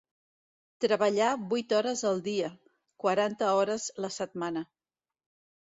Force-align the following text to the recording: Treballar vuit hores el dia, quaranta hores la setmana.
Treballar 0.85 1.27
vuit 1.51 1.75
hores 1.79 2.01
el 2.13 2.23
dia, 2.29 2.49
quaranta 3.05 3.53
hores 3.61 3.87
la 4.07 4.13
setmana. 4.19 4.69